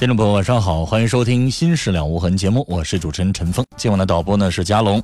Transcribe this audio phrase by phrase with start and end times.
[0.00, 3.62] 听众朋友，晚上好，欢迎收听《心事了无痕》节目，我是主持人陈峰。
[3.76, 5.02] 今晚的导播呢是佳龙。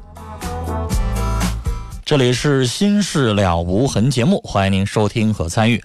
[2.03, 5.85] 这里是《心事了无痕》节目，欢迎您收听和参与。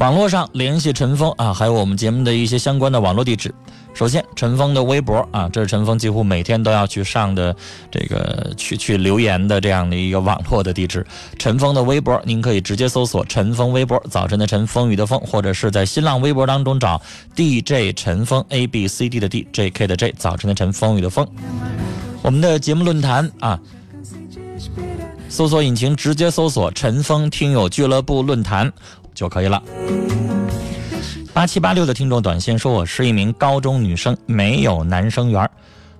[0.00, 3.54] 网络上联系陈峰啊，还有我们节目的一些相关的网络地址。
[3.92, 7.54] 首先，陈峰的微博啊，这是陈峰几乎每天都要去上的
[7.90, 11.06] 这个去去留言的这样的一个网络的地址。
[11.38, 16.98] 陈峰的微博，您可以直接搜索“陈峰微博”，早晨的晨，风雨的风，或者是在新浪微博当中找
[17.36, 21.28] DJ 陈峰 A B C D 的 D J K 的 J，早晨的晨，风雨的风。
[22.22, 23.60] 我们的节目论坛啊，
[25.28, 28.72] 搜索引擎直接搜索“陈峰听友俱乐部论坛”
[29.20, 29.62] 就可以了。
[31.34, 35.46] 八七八六的听众短信说：“我是一名高中女生，没有男生缘，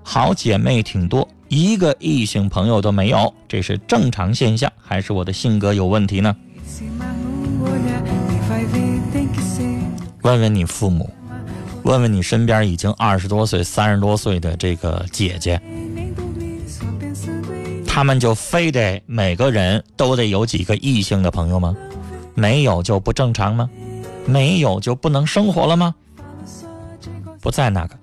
[0.03, 6.35] 好姐妹挺多，一个异性朋友都没有，这是正常现象，还是我的性格有问题呢？”
[10.23, 11.11] 问问你父母，
[11.83, 15.61] 问问你身边已经二十多岁、三十多岁的这个姐姐，
[17.87, 21.77] 他们就非得每个人都得有几个异性的朋友吗？
[22.35, 23.69] 没有就不正常吗？
[24.27, 25.95] 没有就不能生活了吗？
[27.41, 27.97] 不在那个。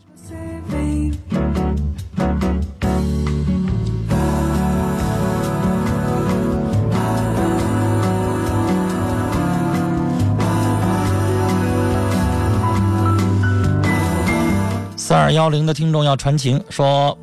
[14.95, 17.17] 三二幺零的听众要传情，说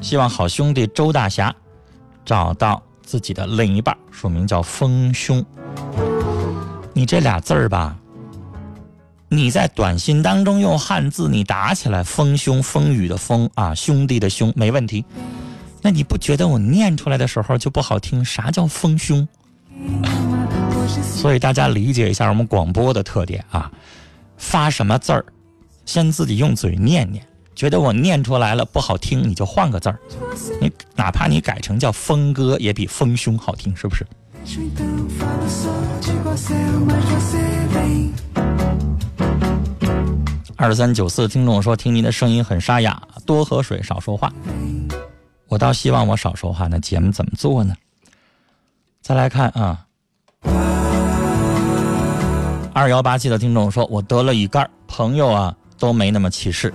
[0.00, 1.54] 希望好兄弟周大侠
[2.24, 5.44] 找到自己的另一半，署名叫丰胸。
[6.96, 7.94] 你这俩字儿吧。
[9.28, 15.04] 你在短信当中用汉字你打起来“风兄”风雨的“风”啊，兄弟的“兄”没问题。
[15.82, 18.24] 那你不觉得我念出来的时候就不好听？
[18.24, 19.28] 啥叫“风兄”？
[21.04, 23.70] 所以大家理解一下我们广播的特点啊，
[24.38, 25.22] 发什么字儿，
[25.84, 27.22] 先自己用嘴念念，
[27.54, 29.98] 觉得我念出来了不好听，你就换个字儿。
[30.62, 34.06] 你哪怕你改成叫“峰哥”，也比“风兄”好听，是不是？
[40.56, 44.32] 二三九四听众说：“听您的声音很沙哑，多喝水，少说话。”
[45.48, 47.74] 我倒希望我少说话，那节目怎么做呢？
[49.02, 49.84] 再来看啊，
[52.72, 56.72] 二幺八七的听众说：“我得了乙肝，朋友啊都没那么歧视，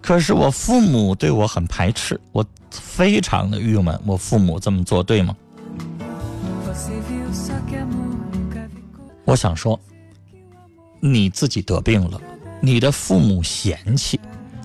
[0.00, 4.00] 可是我父母对我很排斥，我非常的郁闷。
[4.06, 5.36] 我父母这么做对吗？”
[9.32, 9.80] 我想说，
[11.00, 12.20] 你自己得病了。
[12.60, 14.20] 你的父母嫌弃，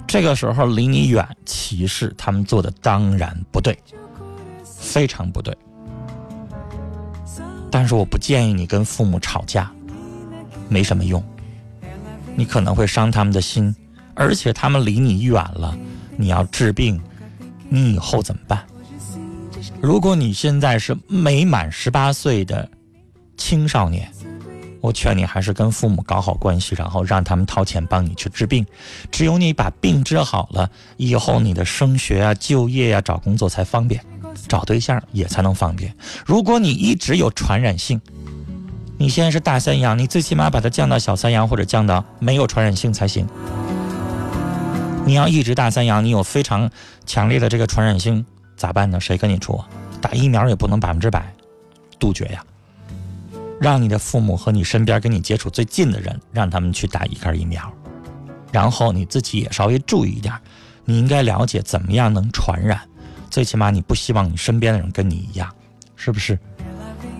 [0.06, 3.80] 这个时候离你远歧视，他们做的当然不对，
[4.66, 5.58] 非常不对。
[7.72, 9.72] 但是我不建议你跟父母吵架，
[10.68, 11.24] 没什么用，
[12.36, 13.74] 你可能会伤他们的心，
[14.16, 15.78] 而且他们离你远了，
[16.18, 17.02] 你要治病，
[17.70, 18.66] 你以后怎么办？
[19.82, 22.70] 如果你现在是没满十八岁的
[23.38, 24.12] 青少年。
[24.82, 28.66] 我劝你还是跟父母搞好关系，然后让他们掏钱帮你去治病。
[29.12, 34.02] 只有你把病治好了，以后你的升学啊、就业啊、找工作才方便，
[34.48, 35.94] 找对象也才能方便。
[36.26, 38.00] 如果你一直有传染性，
[38.98, 43.28] 你现在是大三阳，你最起码把它降到小三阳或者降到没有传染性才行。
[45.06, 46.70] 你要一直大三阳，你有非常
[47.06, 48.26] 强烈的这个传染性
[48.56, 49.00] 咋办呢？
[49.00, 49.64] 谁跟你处？
[50.02, 51.34] 打疫苗也不能百分之百
[51.98, 52.44] 杜绝呀。
[53.60, 57.72] 让你的父母和你身边跟你接触最近的人，让他们去打一根疫苗，
[58.52, 60.34] 然后你自己也稍微注意一点。
[60.86, 62.80] 你应该了解怎么样能传染，
[63.30, 65.54] 最起码你不希望你身边的人跟你一样，
[65.96, 66.40] 是不是？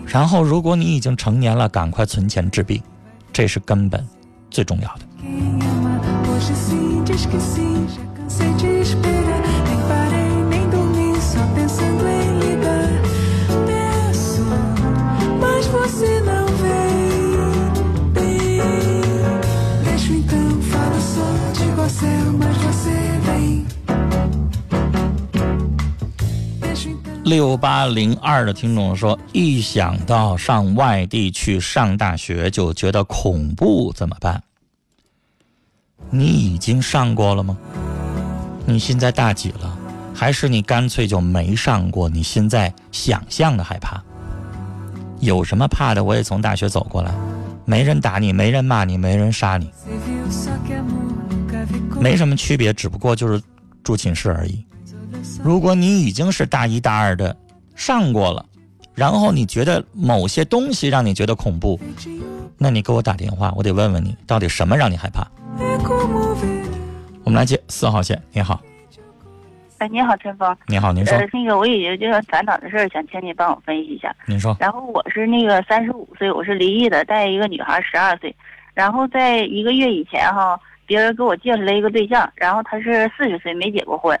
[0.06, 2.82] 然后如果你已经成年了，赶快存钱治病，
[3.30, 4.02] 这是根本
[4.50, 5.02] 最重要的。
[27.28, 34.42] 六八零二的听众说：“一想到上外地去上大学，就觉得恐怖，怎么办？
[36.08, 37.58] 你已经上过了吗？
[38.64, 39.78] 你现在大几了？
[40.14, 42.08] 还是你干脆就没上过？
[42.08, 44.02] 你现在想象的害怕？
[45.20, 46.02] 有什么怕的？
[46.02, 47.12] 我也从大学走过来，
[47.66, 49.70] 没人打你，没人骂你，没人杀你，
[52.00, 53.42] 没什么区别，只不过就是
[53.84, 54.64] 住寝室而已。”
[55.42, 57.36] 如果你已经是大一大二的
[57.74, 58.44] 上过了，
[58.94, 61.78] 然后你觉得某些东西让你觉得恐怖，
[62.56, 65.26] 那你给我打电话，我得问问你到底什么让你害怕。
[67.24, 68.60] 我们来接四号线，你好。
[69.78, 70.56] 哎，你好，陈峰。
[70.66, 71.16] 你好，您说。
[71.32, 74.12] 那个，我有一个就是烦恼的事儿，想请你帮我分析一下。
[74.26, 74.56] 您说。
[74.58, 78.34] 然后我是那个三十五岁，我是离异的，带一个女孩十二岁。
[78.74, 84.18] 然后在一个月以前哈，别人给我介绍了一个对象，然后他是四十岁，没结过婚。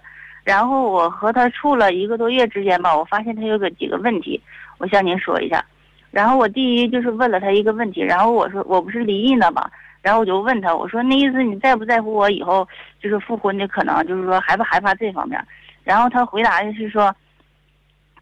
[0.48, 4.40] 然后我和他处了一个多月之间吧，我发现他有个几个问题，
[4.78, 5.62] 我向您说一下。
[6.10, 12.66] 然后我第一就是问了他一个问题，然后我说我不是离异呢嘛，然后我就问他，我说那意思你在不在乎我以后
[12.98, 15.38] 就是复婚的可能，就是说害不害怕这方面？
[15.84, 17.14] 然后他回答的是说，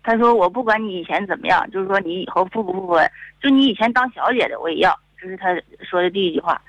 [0.03, 3.09] 他说我不管你以前怎么样，就是说你以后复不复婚，
[3.41, 5.55] 就你以前当小姐的我也要，这是他
[5.89, 6.61] 说的第一句话。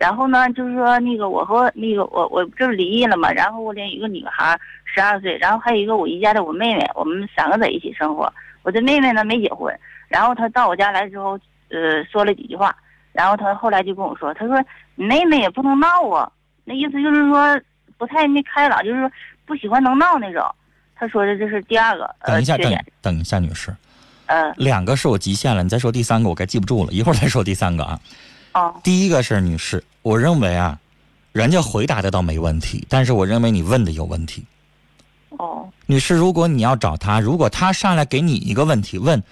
[0.00, 8.32] 然后呢，就是说那个我和那个我我这不离异了嘛，然后我领一个女孩，十二岁，然后还有一个我姨家的我妹妹，我们三个在一起生活。
[8.62, 11.38] 我这妹妹呢没结婚，然后她到我家来之后，
[11.68, 12.74] 呃，说了几句话，
[13.12, 14.64] 然后她后来就跟我说，她说
[14.94, 16.32] 你妹妹也不能闹啊，
[16.64, 17.60] 那意思就是说
[17.98, 19.12] 不太那开朗，就是说
[19.44, 20.42] 不喜欢能闹那种。
[20.96, 22.72] 她说的这是第二个等一下，等
[23.02, 23.70] 等一下，女士，
[24.24, 28.00] 呃，两个是我极限了，你再说第三个我该记不住了，一会儿再说第三个啊。
[28.52, 30.78] 哦，第一个是女士，我认为啊，
[31.32, 34.44] 人家回答的倒没问题，但是我认为你问的有问题。
[35.30, 39.22] 哦，女士，如果你要找他，如果他上来给你一个问题，问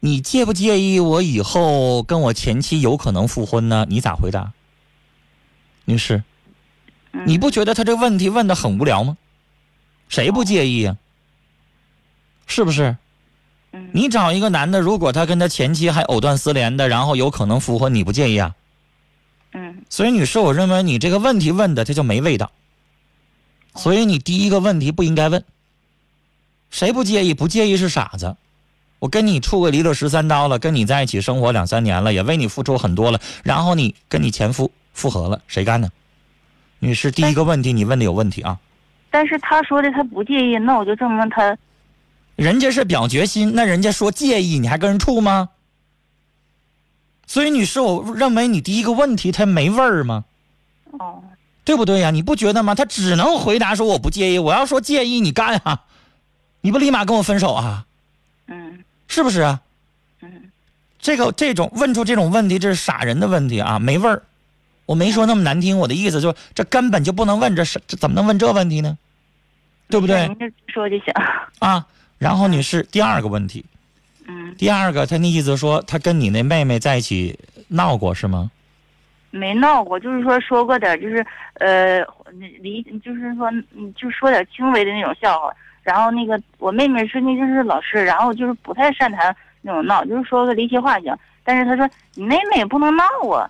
[0.00, 3.86] 你介不介意我以后跟我前妻有可能复婚呢？
[3.88, 4.52] 你咋回答？
[5.84, 6.22] 女士，
[7.12, 9.16] 你不觉得他这个问题问的很无聊吗？
[10.08, 10.96] 谁不介意呀？
[12.46, 12.96] 是不是？
[13.96, 18.54] 你找一个男的，如果他跟他前妻还藕断丝连的，然后有可能复婚，你不介意啊？
[19.54, 19.82] 嗯。
[19.88, 22.52] 所以女士，我认为你这个问题问的他就没味道。
[23.74, 25.42] 所以你第一个问题不应该问。
[26.68, 27.32] 谁不介意？
[27.32, 28.36] 不介意是傻子。
[28.98, 35.88] 我跟你处个离了十三刀了，跟你在一起生活两三年了，也为你付出很多了，然后你跟你前夫复合了，谁干呢？
[36.80, 38.58] 女士，第一个问题你问的有问题啊。
[39.10, 41.56] 但是他说的他不介意，那我就证明他。
[42.36, 45.48] 人家是表决心，那人家说介意，你还跟人处吗？
[47.26, 50.24] 所以，女士，我认为你第一个问题他没味儿吗？
[50.92, 51.24] 哦，
[51.64, 52.10] 对不对呀？
[52.10, 52.74] 你不觉得吗？
[52.74, 54.38] 他只能回答说我不介意。
[54.38, 55.82] 我要说介意，你干啊？
[56.60, 57.86] 你不立马跟我分手啊？
[58.46, 59.60] 嗯，是不是啊？
[60.20, 60.52] 嗯，
[61.00, 64.22] 这个这种问出这种问题，这是傻人的问题啊，没味儿。
[64.84, 68.96] 我没说那么难听，我的意思就是，这根本就不能问，这是这怎么能问这问题呢？
[69.88, 70.28] 对不对？
[70.28, 71.12] 您说就行
[71.58, 71.84] 啊。
[72.18, 73.64] 然后，女士，第二个问题，
[74.26, 78.50] 嗯，第二个，他那意思说，他跟你那妹妹在一起闹过是吗？
[79.30, 82.00] 没闹过，就是说说过点，就是呃，
[82.60, 83.50] 离，就是说，
[83.94, 85.52] 就说点轻微的那种笑话。
[85.82, 89.20] 然后那个我妹妹是那就是老师，然后就是不太擅长
[89.60, 91.14] 那种闹，就是说个离奇话行。
[91.44, 93.48] 但是他说你妹妹也不能闹啊，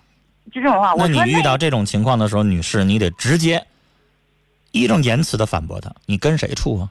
[0.51, 0.93] 就这种话。
[0.97, 3.65] 那你遇到这种情况的时候，女士，你得直接
[4.71, 6.89] 义正言辞的反驳他，你跟谁处啊？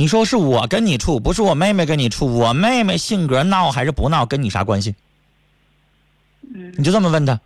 [0.00, 2.32] 你说是我跟你处，不是我妹妹跟你处。
[2.32, 4.94] 我妹妹性格闹还是不闹，跟你啥关系？
[6.54, 7.40] 嗯，你就这么问他。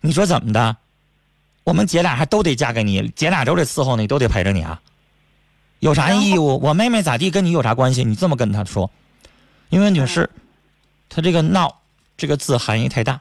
[0.00, 0.76] 你说怎么的？
[1.64, 4.80] 我们姐俩还都得嫁给你，姐俩都得伺候你，都得陪着你啊？
[5.80, 6.56] 有啥义务？
[6.62, 8.04] 我妹妹咋地，跟你有啥关系？
[8.04, 8.88] 你这么跟他说，
[9.68, 10.30] 因为女士，
[11.08, 11.80] 她这个“闹”
[12.16, 13.20] 这个字含义太大。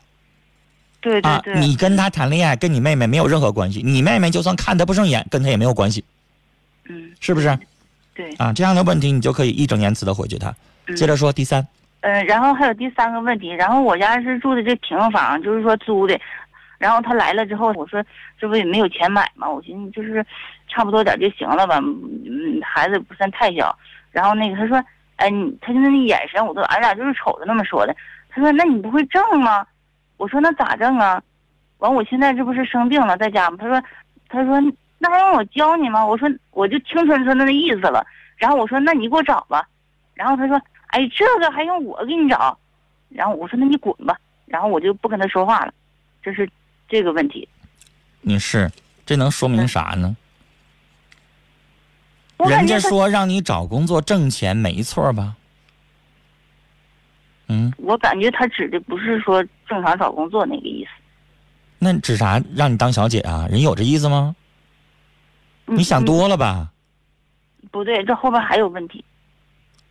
[1.02, 1.54] 对对对。
[1.56, 3.82] 啊，你跟他谈恋爱，跟你妹妹没有任何关系。
[3.84, 6.06] 你妹妹就算看他不顺眼，跟他也没有关系。
[6.84, 7.12] 嗯。
[7.20, 7.58] 是不是？
[8.16, 10.50] 对，啊，这样的问题你就可以义正言辞的回绝他。
[10.88, 11.68] 嗯接着说第三，
[12.02, 16.16] 嗯，然后还有第三个问题，然后我家是住的这平房，就是说租的，
[16.78, 18.04] 然后他来了之后，我说
[18.40, 20.24] 这不也没有钱买嘛，我寻思就是
[20.68, 23.76] 差不多点就行了吧，嗯，孩子不算太小，
[24.12, 24.82] 然后那个他说，
[25.16, 27.96] 哎，你他就那眼神，我都俺俩就是瞅着那么说的，
[28.30, 29.66] 他说那你不会挣吗？
[30.18, 31.20] 我说那咋挣啊？
[31.80, 33.58] 完我现在这不是生病了在家吗？
[33.60, 33.84] 他说，
[34.30, 34.62] 他说
[34.98, 36.06] 那还用我教你吗？
[36.06, 38.06] 我说我就听出他那意思了，
[38.38, 39.68] 然后我说那你给我找吧，
[40.14, 40.62] 然后他说。
[40.90, 42.58] 哎，这个还用我给你找？
[43.10, 45.74] 然后我说那你滚吧，然后我就不跟他说话了，
[46.24, 46.50] 这是
[46.88, 47.46] 这个问题。
[48.22, 48.72] 女士，
[49.06, 50.16] 这能说明啥呢？
[52.48, 55.36] 人家说让你找工作挣钱，没错吧？
[57.48, 60.92] 嗯，我感觉他指的不是说正常找工作那个意思。
[61.78, 62.42] 那指啥？
[62.56, 63.48] 让你当小姐啊？
[63.50, 64.34] 人有这意思吗？
[65.66, 66.68] 你想嗯多了吧？
[67.72, 69.04] 不对，这后边还有问题。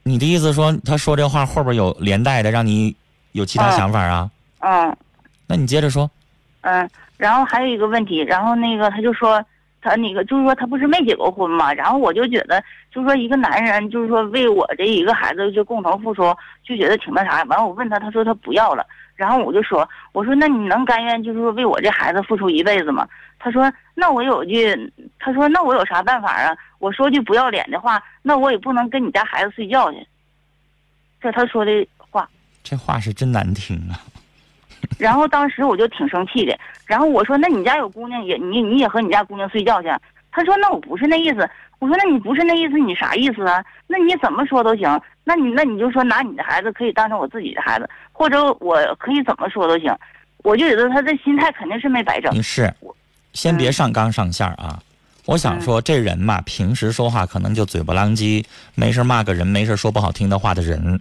[0.02, 2.94] 你的意思说，他说这话后边有连带的，让你
[3.32, 4.30] 有其他啊想法啊？
[4.60, 4.96] 嗯
[5.46, 6.10] 那你接着说。
[6.62, 6.88] 嗯，
[7.18, 9.44] 然后还有一个问题，然后那个他就说
[9.82, 16.22] 他那个就是说他不是没结过婚嘛，然后我就觉得就是说一个男人就是说为我这一个孩子就共同付出，
[16.62, 17.42] 就觉得挺那啥。
[17.44, 18.86] 完了我问他，他说他不要了。
[19.16, 23.06] 然后我就说，我说那你能甘愿就是说为我这孩子付出一辈子吗？
[23.44, 24.74] 他说那我有句，
[25.18, 26.56] 他说那我有啥办法啊？
[26.78, 29.98] 我说句不要脸的话，那我也不能跟你家孩子睡觉去。
[31.20, 32.26] 这他说的话。
[32.62, 34.00] 这话是真难听啊！
[34.98, 39.88] 然后当时我就挺生气的，然后我说：“那你家有姑娘也你你也和你家姑娘睡觉去？”
[40.32, 41.46] 他说：“那我不是那意思。”
[41.80, 43.62] 我说：“那你不是那意思，你啥意思啊？
[43.86, 44.98] 那你怎么说都行。
[45.22, 49.94] 那你那你就说拿你的孩子可以当成我自己的孩子，或者我可以怎么说都行。”
[50.42, 52.30] 我就觉得他这心态肯定是没摆正。
[52.34, 52.70] 女士，
[53.34, 54.82] 先别上纲上线啊！
[55.26, 61.00] 我想说，这人嘛，平时说话可能就嘴不浪叽，没事骂个人，没事说不好听的话的人。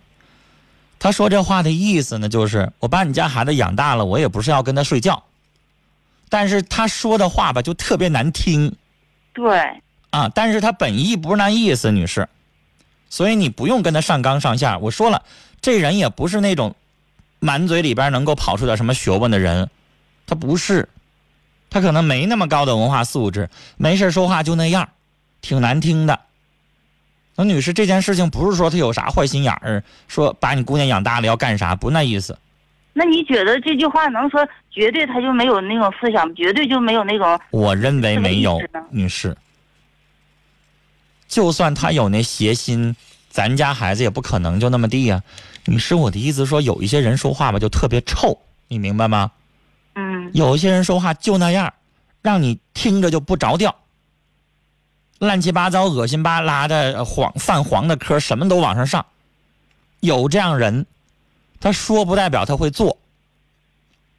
[0.97, 5.23] 他说这话的意思呢，就是我把你家孩子养大了，我也不是要跟他睡觉，
[6.29, 8.73] 但是他说的话吧，就特别难听
[9.33, 10.31] 对，啊。
[10.33, 12.29] 但是他本意不是那意思，女士，
[13.09, 14.79] 所以你不用跟他上纲上线。
[14.79, 15.23] 我说了，
[15.59, 16.73] 这人也不是那种
[17.39, 19.69] 满嘴里边能够跑出点什么学问的人，
[20.25, 20.87] 他不是，
[21.73, 24.89] 他可能没那么高的文化素质，没事说话就那样，
[25.41, 26.19] 挺难听的。
[27.35, 32.37] 那女士，这件事情不是说他有啥坏心眼儿，说把你姑娘养大了要干啥，不那意思。
[32.93, 38.61] 那你觉得这句话能说绝对他就没有那种思想，绝对就没有那种我认为没有
[38.91, 39.35] 女士。
[41.27, 42.95] 就算他有那邪心，
[43.31, 45.23] 咱家孩子也不可能就那么地呀、
[45.65, 48.37] 女士，我的意思说，有一些人说话吧就特别臭，
[48.67, 49.31] 你明白吗？
[49.95, 51.73] 嗯有些人说话就那样，
[52.21, 53.75] 让你听着就不着调，
[55.19, 59.05] 乱七八糟、恶心巴拉的呃黄泛黄的嗑，什么都往上上。
[59.99, 60.85] 有这样人，
[61.59, 62.97] 他说不代表他会做。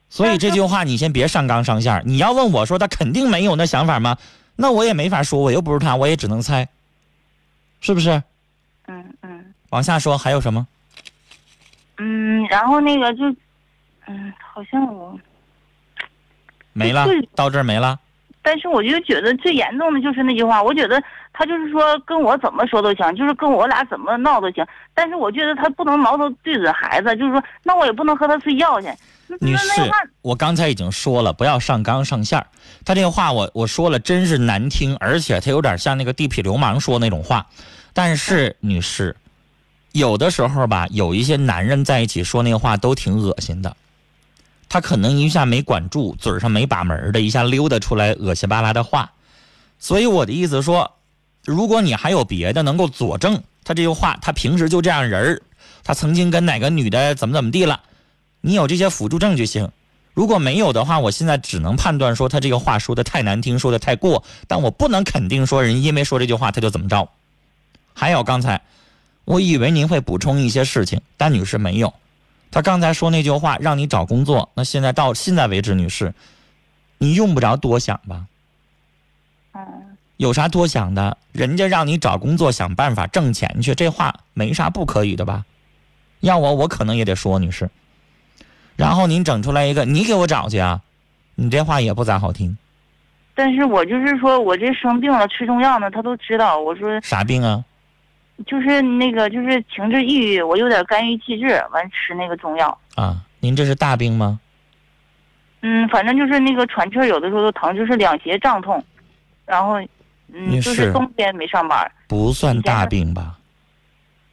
[0.09, 2.03] 所以这句话你先别上纲上线儿。
[2.07, 4.17] 你要问我说他肯定没有那想法吗？
[4.57, 6.69] 那我也没法说，我又不是他，我也只能猜，
[7.81, 8.23] 是不是？
[8.87, 10.65] 嗯嗯往下说还有什么？
[11.99, 13.25] 嗯，然后那个就
[14.07, 15.19] 嗯，好像我。
[16.75, 17.99] 没了，到这儿没了。
[18.43, 21.03] 但是我就觉得最严重的就是那句话，我觉得
[21.33, 24.63] 他就是说跟我怎么说都行，就是跟我俩怎么闹都行。
[24.93, 28.89] 但是我觉得他不能矛头对准孩子，就是说那我也不能和他睡觉去。
[29.41, 29.81] 女士
[30.21, 32.47] 我刚才已经说了，不要上纲上线儿。
[32.85, 37.47] 他这个话我我说了，真是难听，而且他有点像那个地痞流氓说那种话。
[37.95, 39.17] 但是女士，
[39.93, 43.75] 有的时候吧，有一些男人在一起说那个话都挺恶心的。
[44.75, 49.13] 他可能一下没管住，嘴上没把门的，一下溜达出来恶心巴拉的话。
[49.79, 50.91] 所以我的意思说，
[51.45, 55.43] 如果你还有别的能够佐证他这句话，他平时就这样人儿，
[55.85, 57.83] 他曾经跟哪个女的怎么怎么地了，
[58.41, 59.71] 你有这些辅助证据行。
[60.13, 67.09] 如果没有的话，我现在只能判断说他这个话说的太难听，说的太过，但我不能肯定说人因为说这句话他就怎么着。
[67.93, 68.61] 还有刚才，
[69.25, 71.95] 我以为您会补充一些事情，但女士没有。
[72.55, 76.15] 他刚才说那句话让你找工作，那现在到现在为止，女士，
[76.99, 78.27] 你用不着多想吧？
[79.55, 79.63] 嗯
[80.19, 81.19] 有啥多想的？
[81.33, 85.45] 人家让你找工作，想办法挣钱去，这话没啥不可以的吧？
[86.21, 87.69] 要我，我可能也得说，女士。
[88.77, 90.81] 然后您整出来一个，你给我找去啊，
[91.35, 92.57] 你这话也不咋好听。
[93.35, 96.61] 但是我就是说我这生病了，吃中药呢，他都知道。
[96.61, 97.65] 我说啥病啊？
[98.47, 102.79] 就是那个就是情志抑郁，我有点肝郁气滞，完吃那个中药。
[102.95, 104.41] 啊，您这是大病吗？
[105.63, 108.85] 嗯，反正就是那个喘气儿，有的时候都疼，就是两胁胀痛，
[109.47, 109.81] 然后
[110.33, 111.91] 嗯，就是冬天没上班。
[112.07, 113.39] 不算大病吧？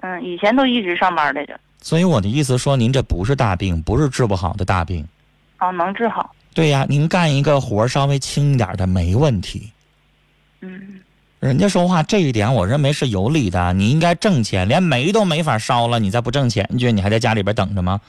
[0.01, 1.59] 嗯，以前都一直上班来着。
[1.79, 5.07] 所以我的意思说，您这不是大病，不是治不好的大病。
[5.59, 6.35] 哦，能治好。
[6.53, 9.71] 对呀，您干一个活儿稍微轻一点的没问题。
[10.59, 10.99] 嗯，
[11.41, 13.73] 人家说话这一点，我认为是有理的。
[13.73, 17.99] 你应该挣钱，连煤都没法烧了，你再不挣钱，你觉得你还在家里边等着吗？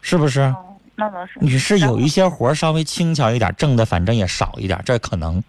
[0.00, 0.40] 是不是？
[0.40, 0.56] 哦，
[0.96, 1.34] 那倒是。
[1.40, 5.40] 你是有一些活稍微轻巧一点，挣的反正也少一点，这可能。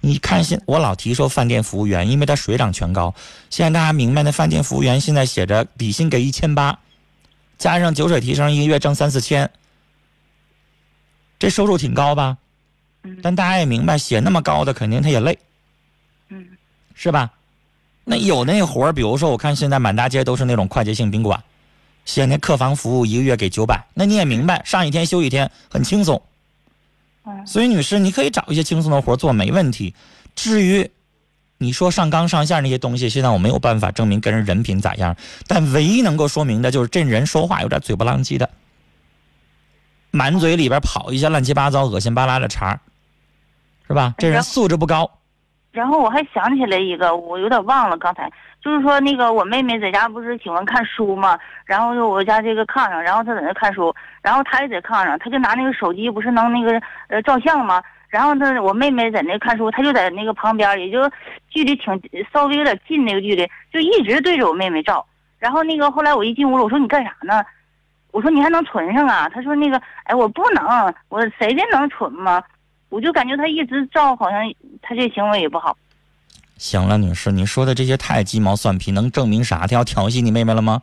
[0.00, 3.14] 你看现我老提说饭店服务员，因为他水涨船高。
[3.48, 6.76] 现在大家明白，那饭店服务员现在写着底薪给一千八，
[7.56, 9.48] 加上酒水提成，一个月挣三四千，
[11.38, 12.36] 这收入挺高吧？
[13.04, 15.45] 嗯但大家也明白，写那么高的肯定他也累，嗯
[16.96, 17.30] 是吧？
[18.02, 21.40] 那有那活儿，比如说我看现在满大街都是那种快捷性宾馆，
[22.04, 26.20] 写那客房服务一个月给九百，那你也明白，上一天休一天，很轻松。
[27.24, 29.92] 嗯所以，女士，你可以找一些轻松的活儿做，没问题。
[30.36, 30.88] 至于
[31.58, 35.16] 你说上纲上线那些东西，现在我没有办法证明跟人人品咋样，
[35.48, 38.48] 但唯一能够说明的就是这人说话有点嘴不浪叽的，
[40.12, 42.80] 满嘴里边跑一些乱七八糟、恶心巴拉的茬儿，
[43.88, 44.14] 是吧？
[44.16, 45.10] 这人素质不高。
[45.76, 57.82] 然后我还想起来一个，我有点忘了刚才，就是说那个我妹妹在家不是喜欢看书嘛，然后就我家这个炕上，然后她在那看书，然后她也在炕上，她就拿那个手机不是能那个呃照相吗？
[58.08, 61.06] 然后她我妹妹在那看书，她就在那个旁边，也就
[61.50, 61.92] 距离挺
[62.32, 65.04] 稍微有点近那个距离，就一直对着我妹妹照。
[65.38, 67.44] 然后那个后来我一进屋了，我说你干啥呢？
[68.12, 69.28] 我说你还能存上啊？
[69.28, 70.64] 她说那个哎我不能，
[71.10, 72.42] 我谁的能存吗？
[72.88, 74.40] 我就感觉他一直照，好像
[74.80, 75.76] 他这行为也不好。
[76.56, 79.66] 行了，女士，你说的这些太鸡毛蒜皮，能证明啥？
[79.66, 80.82] 他要调戏你妹妹了吗？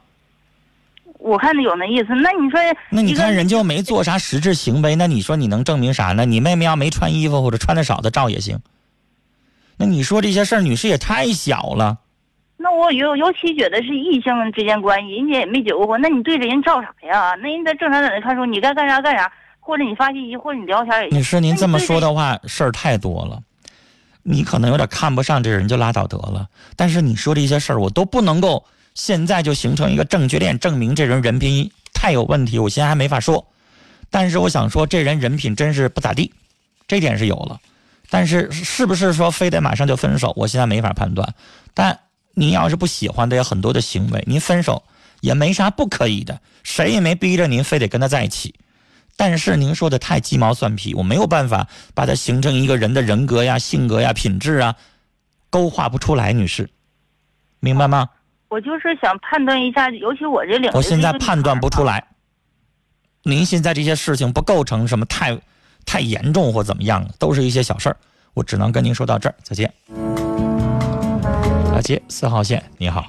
[1.20, 6.26] 我看着有那意思，那你说，那你看人家又没做啥实质行为，那你说你能证明啥呢？
[6.26, 8.60] 你妹妹要没穿衣服或者穿的少的照也行。
[9.78, 12.00] 那你说这些事儿，女士也太小了。
[12.58, 17.34] 那我尤尤其觉得是异性之间关系，人家也没结过婚，那你对着人照啥呀？
[17.42, 19.32] 那人家正常在那看书，你该干啥干啥，
[19.66, 21.20] 或者你发信息，或者你聊天也行。
[21.20, 23.42] 女士，您这么说的，的话，事儿太多了。
[24.22, 26.48] 你可能有点看不上这人，就拉倒得了。
[26.76, 32.60] 但是你说这些事儿，我都不能够现在就形成一个证据链，证明这人人品太有问题。
[32.60, 33.46] 我现在还没法说，
[34.10, 36.34] 但是我想说，这人人品真是不咋地，
[36.88, 37.60] 这点是有了。
[38.10, 41.34] 但是是不是说非得马上就分手，我现在没法判断。
[41.74, 42.00] 但
[42.34, 44.84] 您要是不喜欢的有很多的行为，您分手
[45.22, 48.54] 也没啥不可以的，谁也没逼着您非得跟他在一起。
[49.16, 54.76] 但是您说的太鸡毛蒜皮，我没有办法把它形成一个人的人格呀、性格呀、品质啊，
[55.50, 56.70] 勾画不出来，女士，
[57.60, 58.10] 明白吗？
[58.50, 61.84] 我就是想判断一下，尤其我这领，我现在判断不出。
[61.84, 62.06] 来。
[63.24, 65.40] 您现在这些事情不构成什么太
[65.86, 67.98] 太严重或怎么样，都是一些小事儿。
[68.34, 69.74] 我只能跟您说到这儿，再见。
[71.74, 73.06] 阿杰四号线，你好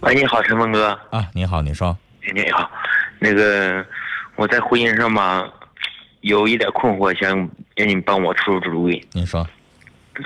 [0.00, 0.98] 喂，你好，陈峰哥。
[1.10, 1.96] 啊，你好，你说
[2.34, 2.70] 你好，
[3.18, 3.84] 那个
[4.36, 5.48] 我在婚姻上吧，
[6.20, 7.30] 有一点困惑，想
[7.76, 9.06] 让你帮我出出主意。
[9.12, 9.46] 你说，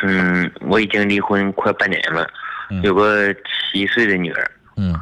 [0.03, 2.29] 嗯，我已经离婚快半年了，
[2.71, 4.51] 嗯有个七岁的女儿。
[4.77, 4.99] 嗯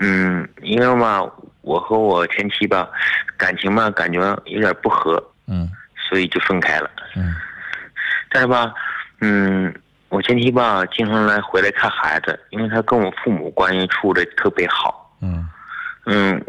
[0.00, 1.22] 嗯，因为嘛，
[1.62, 2.88] 我和我前妻吧，
[3.36, 5.70] 感情嘛感觉有点不和，嗯
[6.08, 6.90] 所以就分开了。
[7.16, 7.34] 嗯
[8.30, 8.74] 但是吧，
[9.20, 9.72] 嗯，
[10.08, 15.16] 我前妻吧经常来回来看孩子，因为她跟我父母关系处的特别好。
[15.22, 15.48] 嗯
[16.06, 16.44] 嗯，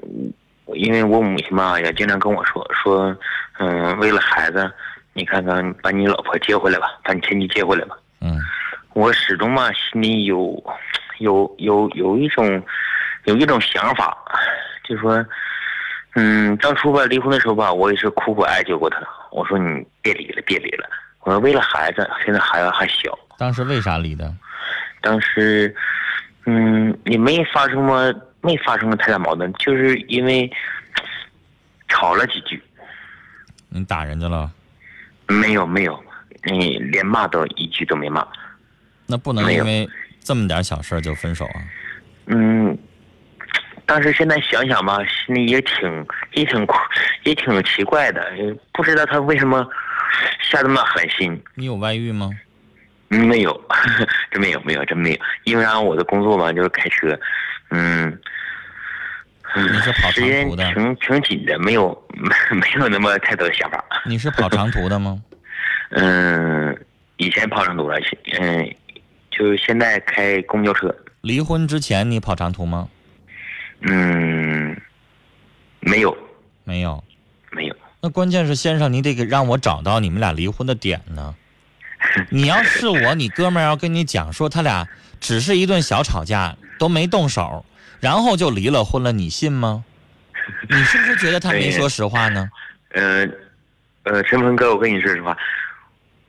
[0.73, 3.15] 因为我母亲吧也经常跟我说说，
[3.59, 4.71] 嗯，为了孩子，
[5.13, 7.95] 你看看把你老婆接回来吧，把你前妻接回来吧。
[8.21, 8.39] 嗯
[8.93, 10.63] 我始终嘛心里有
[11.19, 12.63] 有有有一种
[13.25, 14.17] 有一种想法，
[14.85, 15.25] 就说，
[16.13, 18.99] 嗯，当初吧离婚的时候吧，我也是苦苦哀求过她，
[19.31, 20.87] 我说你别离了，别离了。
[21.21, 24.33] 我说为了孩子，现在孩子还小，当时为啥离的？
[25.01, 25.75] 当时，
[26.45, 27.97] 嗯，也没发生过，
[28.45, 30.49] 没发生过太大矛盾，就是因为
[31.87, 32.61] 吵了几句，
[33.69, 34.51] 你打人家了？
[35.27, 36.03] 没有没有，
[36.43, 38.25] 你连骂都一句都没骂。
[39.07, 41.61] 那不能因为这么点小事儿就分手啊？
[42.27, 42.77] 嗯，
[43.85, 46.67] 但是现在想想吧，心里也挺也挺
[47.23, 48.31] 也挺奇怪的，
[48.71, 49.67] 不知道他为什么
[50.41, 51.43] 下这么狠心。
[51.55, 52.29] 你有外遇吗？
[53.09, 53.61] 嗯 没有，
[54.31, 57.17] 真没有没有真没有，因为啥我的工作嘛就是开车，
[57.69, 58.19] 嗯。
[59.57, 61.89] 嗯你是跑长途的挺挺紧的，没有
[62.51, 63.81] 没有那么太多的想法。
[64.05, 65.21] 你是跑长途的吗？
[65.91, 66.77] 嗯，
[67.15, 67.87] 以前跑长途
[68.39, 68.75] 嗯，
[69.31, 70.93] 就是现在开公交车。
[71.21, 72.89] 离婚之前你跑长途吗？
[73.81, 74.75] 嗯，
[75.79, 76.17] 没有
[76.65, 77.01] 没有。
[77.51, 77.75] 没有。
[78.01, 81.33] 那关键是先生，你得给让我找到你们俩离婚的点呢。
[82.29, 84.85] 你要是我，你哥们儿要跟你讲说他俩
[85.21, 87.65] 只是一顿小吵架，都没动手，
[87.99, 89.83] 然后就离了婚了，你信吗？
[90.69, 92.47] 你是不是觉得他没说实话呢？
[92.89, 93.37] 嗯，
[94.03, 95.35] 呃，陈鹏哥，我跟你说实话，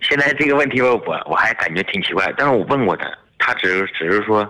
[0.01, 2.33] 现在这个问题吧，我我还感觉挺奇怪。
[2.37, 4.49] 但是我问过他，他只是只是说，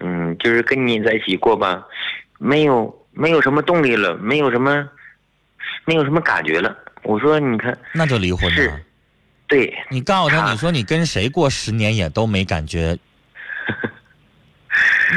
[0.00, 1.82] 嗯，就是跟你在一起过吧，
[2.38, 4.88] 没有没有什么动力了，没有什么
[5.84, 6.76] 没有什么感觉了。
[7.04, 8.56] 我说，你看，那就离婚了。
[8.56, 8.84] 是
[9.46, 12.98] 对，你告诉，他你说你跟谁过十年也都没感觉，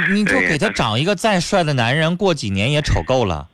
[0.10, 3.48] 你你就给他找一个再帅的男人，过几年也丑够了。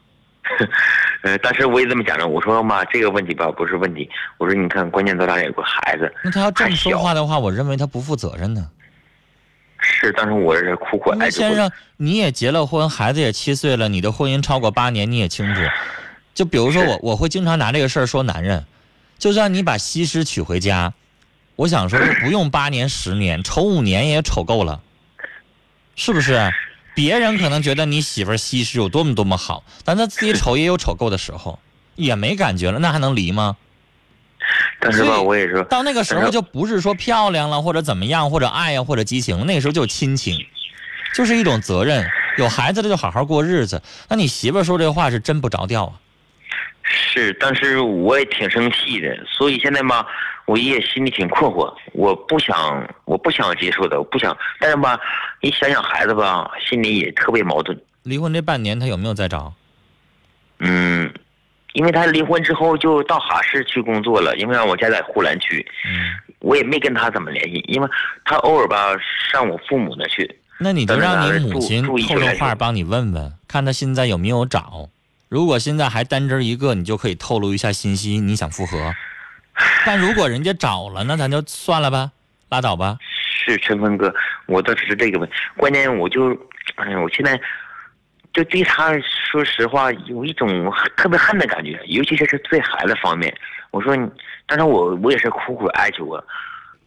[1.23, 2.27] 呃，当时我也这么讲的。
[2.27, 4.09] 我说妈，这个问题吧不是问题。
[4.37, 8.69] 我说你看，关键咱俩有个孩子，那他要这么说话的话，我认为他不负责任呢。
[9.79, 11.31] 是当时我是苦苦因为哀。
[11.31, 15.61] 先生，你也结了婚，孩子也七岁了，你的婚姻超过八年，你也清楚。
[16.33, 18.65] 就比如说我，我会经常拿这个事儿说男人，
[19.17, 20.93] 就算你把西施娶回家，
[21.55, 24.81] 我想说不用八年十年，丑五年也丑够了，
[25.95, 26.51] 是不是？
[26.95, 31.57] 别人可能觉得你媳妇儿西施有多么多么好，但他自己丑也有丑够的时候，
[31.95, 33.57] 也没感觉了，那还能离吗？
[34.79, 40.45] 但是吧，我也是，到那个时候就不是说漂亮了或者怎么样或者爱呀或者激情，那个时候就是亲情，
[41.15, 42.07] 就是一种责任。
[42.37, 43.81] 有孩子了就好好过日子。
[44.09, 45.93] 那你媳妇儿说这话是真不着调啊？
[46.83, 50.05] 是，但是我也挺生气的，所以现在吧，
[50.45, 54.99] 我也心里挺困惑，我不想，我不想接受的，我不想，但是吧，
[55.41, 57.79] 你想想孩子吧，心里也特别矛盾。
[58.03, 59.53] 离婚这半年他有没有再找？
[60.59, 61.11] 嗯，
[61.73, 67.89] 因为他离婚之后就到哈市去工作了，因为我家在呼兰区，嗯，我也没跟他怎么联系，因为
[68.25, 68.77] 他偶尔吧
[69.31, 70.39] 上我父母那去。
[70.59, 74.89] 那你就让你母亲透露话帮你问问，看他现在有没有找。
[75.27, 78.93] 如果现在还单针一个，你就可以透露一下信息，你想复合。
[79.85, 82.11] 但如果人家找了，那咱就算了吧，
[82.49, 82.97] 拉倒吧。
[83.45, 84.13] 是陈峰哥，
[84.45, 86.31] 我倒是这个问，关键我就，
[86.75, 87.39] 哎呀，我现在
[88.33, 88.93] 就对他
[89.31, 93.33] 说实话有一种特别恨的感觉，尤其是是对孩子方面。
[93.71, 94.09] 我说你，
[94.45, 96.23] 但是我我也是苦苦哀求啊，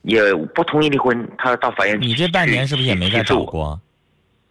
[0.03, 1.29] 也不同意离婚。
[1.37, 3.43] 他到法院你这半年是不是也没再找？
[3.43, 3.81] 过？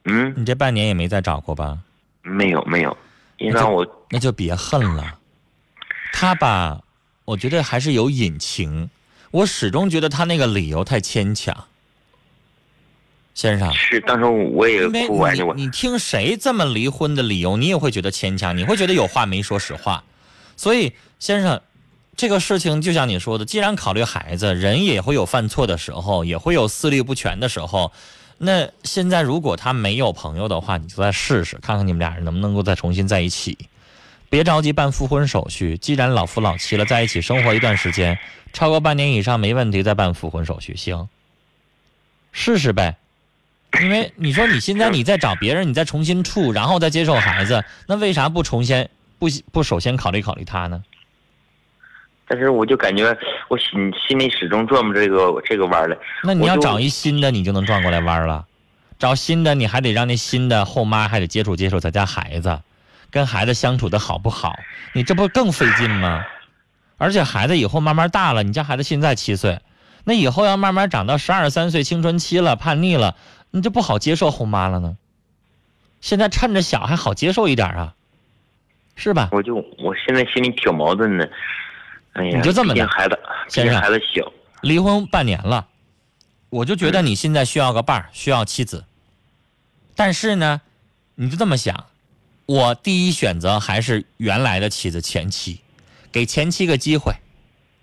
[0.05, 1.77] 嗯，你这半年也没再找过吧？
[2.21, 2.95] 没有没有，
[3.37, 5.03] 因那我那就别恨了。
[6.13, 6.79] 他吧，
[7.25, 8.89] 我觉得还是有隐情。
[9.31, 11.65] 我始终觉得他那个理由太牵强，
[13.33, 13.73] 先生。
[13.73, 15.53] 是当时我也因为苦苦哀求我。
[15.53, 20.03] 你你听谁这么离婚的理由，你也会觉得牵强，你会觉得有话没说实话。
[20.55, 21.61] 所以，先生，
[22.15, 27.91] 这个事情就像你说的，既然考虑孩子，人也会有犯错的时候，也会有思虑不全的时候。
[28.37, 33.57] 那现在如果他没有朋友的话，你就再试试，看看你们俩人能不能够再重新在一起。
[34.29, 38.17] 别着急办复婚手续，既然老夫老妻了，在一起生活一段时间，
[38.53, 41.07] 超过半年以上没问题，再办复婚手续，行？
[42.31, 42.97] 试试呗。
[43.81, 50.83] 因为你说你现在你再找别人，你再重新处，然后再接受孩子，那为啥不重先不不首先考虑考虑他呢？
[52.27, 53.15] 但是我就感觉
[53.49, 55.95] 我心心里始终转不这个这个弯儿来。
[56.23, 58.45] 那你要找一新的，你就能转过来弯儿了。
[58.97, 62.59] 找新的，你还得让那新的后妈还得接触接触咱家孩子，
[63.11, 64.57] 跟孩子相处的好不好？
[64.93, 66.25] 你这不更费劲吗？
[66.97, 69.59] 而且孩子以后慢慢大了，你家孩子现在七岁，
[70.05, 73.15] 那以后要慢慢长到十二三岁，青春期了，叛逆了，
[73.51, 74.97] 你就不好接受后妈了呢。
[75.99, 77.93] 现在趁着小还好接受一点啊，
[78.95, 79.29] 是吧？
[79.31, 81.29] 我就我现在心里挺矛盾的。
[82.13, 84.31] 哎呀，你就这么的毕竟孩子，毕先生竟孩子小。
[84.61, 85.67] 离婚半年了，
[86.49, 88.85] 我就觉得你现在需要个伴儿，需要妻子。
[89.95, 90.61] 但是呢，
[91.15, 91.87] 你就这么想，
[92.45, 95.61] 我第一选择还是原来的妻子前妻，
[96.11, 97.13] 给前妻个机会。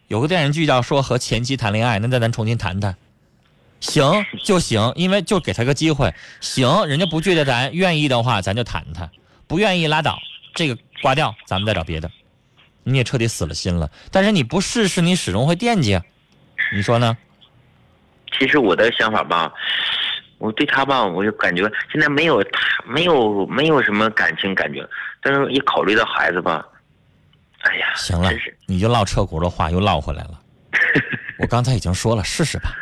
[0.08, 2.94] 有个电视剧叫说和前妻谈恋爱，那再咱重新谈谈，
[3.80, 9.10] 行就行，因为就给他个机会，行，人家不拒绝咱愿意的话，咱就谈谈，
[9.46, 10.18] 不愿意拉倒，
[10.54, 12.10] 这个挂掉，咱们再找别的。
[12.84, 16.04] 你也彻底死了心了，但是你不试试，你始终会惦记啊。
[16.74, 17.16] 你说呢？
[18.38, 19.52] 其实我的想法吧，
[20.42, 24.84] 我对他吧，我就感觉现在没有他，没有没有什么感情感觉，
[25.22, 26.66] 但是一考虑到孩子吧，
[27.60, 28.28] 哎呀，行了，
[28.66, 30.40] 你就唠车轱辘话又唠回来了。
[31.38, 32.72] 我刚才已经说了，试试吧。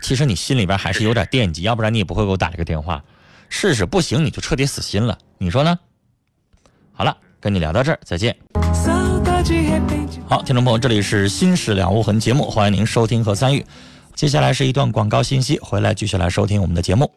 [0.00, 3.04] 其实你心里边还是有点惦记，要不然你也不会给我打这个电话。
[3.50, 5.18] 试试不行，你就彻底死心了。
[5.36, 5.78] 你说呢？
[6.94, 8.34] 好了，跟你聊到这儿，再见。
[10.26, 13.62] 好，听众朋友，这里是《新事了无痕》节目，欢迎您收听和参与。
[14.20, 17.10] 接下来是一段广告信息，回来继续来收听我们的节目。